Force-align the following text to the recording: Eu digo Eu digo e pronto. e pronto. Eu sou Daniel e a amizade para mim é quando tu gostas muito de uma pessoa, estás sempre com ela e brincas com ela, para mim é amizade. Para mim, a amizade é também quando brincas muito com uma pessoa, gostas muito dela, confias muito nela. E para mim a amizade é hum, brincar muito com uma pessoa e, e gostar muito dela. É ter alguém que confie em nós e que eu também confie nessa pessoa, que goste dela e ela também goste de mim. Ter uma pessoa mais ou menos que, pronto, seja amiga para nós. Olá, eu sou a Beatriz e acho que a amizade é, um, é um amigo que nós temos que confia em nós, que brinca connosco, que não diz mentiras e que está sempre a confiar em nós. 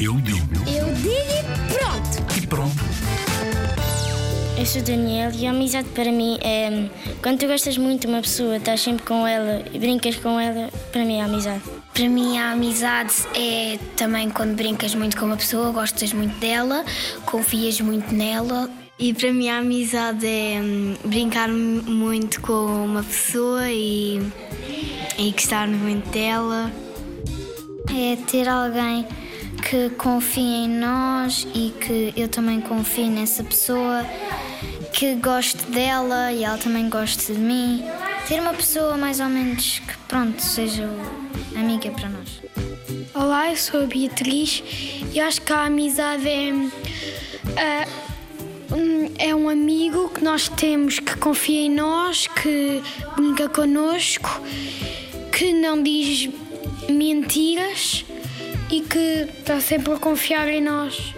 Eu 0.00 0.14
digo 0.20 0.38
Eu 0.66 0.92
digo 0.94 1.10
e 1.10 1.74
pronto. 1.74 2.42
e 2.42 2.46
pronto. 2.46 2.76
Eu 4.58 4.66
sou 4.66 4.82
Daniel 4.82 5.30
e 5.32 5.46
a 5.46 5.50
amizade 5.50 5.88
para 5.90 6.10
mim 6.10 6.38
é 6.42 6.88
quando 7.22 7.40
tu 7.40 7.46
gostas 7.46 7.76
muito 7.78 8.02
de 8.02 8.06
uma 8.06 8.20
pessoa, 8.20 8.56
estás 8.56 8.80
sempre 8.80 9.04
com 9.04 9.26
ela 9.26 9.62
e 9.72 9.78
brincas 9.78 10.16
com 10.16 10.38
ela, 10.40 10.70
para 10.92 11.04
mim 11.04 11.18
é 11.18 11.22
amizade. 11.22 11.62
Para 11.92 12.08
mim, 12.10 12.36
a 12.36 12.52
amizade 12.52 13.14
é 13.34 13.78
também 13.96 14.28
quando 14.28 14.54
brincas 14.54 14.94
muito 14.94 15.16
com 15.16 15.24
uma 15.24 15.36
pessoa, 15.36 15.72
gostas 15.72 16.12
muito 16.12 16.38
dela, 16.38 16.84
confias 17.24 17.80
muito 17.80 18.14
nela. 18.14 18.68
E 18.98 19.14
para 19.14 19.32
mim 19.32 19.48
a 19.48 19.58
amizade 19.58 20.26
é 20.26 20.60
hum, 20.60 20.94
brincar 21.04 21.48
muito 21.48 22.40
com 22.42 22.84
uma 22.84 23.02
pessoa 23.02 23.70
e, 23.70 24.20
e 25.18 25.30
gostar 25.32 25.68
muito 25.68 26.06
dela. 26.10 26.70
É 27.88 28.16
ter 28.26 28.46
alguém 28.46 29.06
que 29.68 29.90
confie 29.90 30.64
em 30.64 30.68
nós 30.68 31.44
e 31.52 31.74
que 31.80 32.14
eu 32.16 32.28
também 32.28 32.60
confie 32.60 33.10
nessa 33.10 33.42
pessoa, 33.42 34.06
que 34.92 35.16
goste 35.16 35.60
dela 35.72 36.32
e 36.32 36.44
ela 36.44 36.56
também 36.56 36.88
goste 36.88 37.32
de 37.32 37.38
mim. 37.38 37.82
Ter 38.28 38.40
uma 38.40 38.54
pessoa 38.54 38.96
mais 38.96 39.18
ou 39.18 39.26
menos 39.26 39.80
que, 39.80 39.98
pronto, 40.06 40.40
seja 40.40 40.88
amiga 41.56 41.90
para 41.90 42.08
nós. 42.08 42.40
Olá, 43.12 43.50
eu 43.50 43.56
sou 43.56 43.82
a 43.82 43.86
Beatriz 43.86 44.62
e 45.12 45.18
acho 45.18 45.42
que 45.42 45.52
a 45.52 45.64
amizade 45.64 46.28
é, 46.28 46.52
um, 48.72 49.12
é 49.18 49.34
um 49.34 49.48
amigo 49.48 50.10
que 50.10 50.22
nós 50.22 50.48
temos 50.48 51.00
que 51.00 51.16
confia 51.16 51.62
em 51.62 51.70
nós, 51.70 52.28
que 52.28 52.80
brinca 53.16 53.48
connosco, 53.48 54.30
que 55.36 55.52
não 55.52 55.82
diz 55.82 56.30
mentiras 56.88 58.04
e 58.70 58.80
que 58.80 59.26
está 59.38 59.60
sempre 59.60 59.92
a 59.92 59.98
confiar 59.98 60.48
em 60.48 60.60
nós. 60.60 61.14